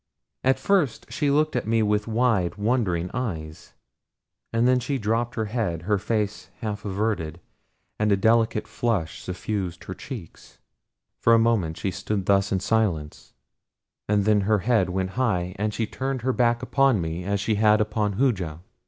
[0.43, 3.73] At first she looked at me with wide, wondering eyes,
[4.51, 7.39] and then she dropped her head, her face half averted,
[7.99, 10.39] and a delicate flush suffused her cheek.
[11.19, 13.35] For a moment she stood thus in silence,
[14.09, 17.53] and then her head went high, and she turned her back upon me as she
[17.61, 18.61] had upon Hooja.